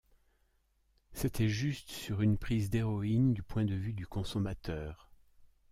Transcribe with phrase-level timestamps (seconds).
[1.13, 5.11] C'était juste sur une prise d'héroïne du point de vue du consommateur.